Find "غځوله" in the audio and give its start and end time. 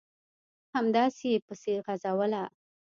1.85-2.43